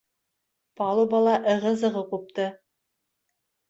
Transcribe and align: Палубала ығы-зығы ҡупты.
Палубала 0.81 1.37
ығы-зығы 1.53 2.05
ҡупты. 2.11 2.53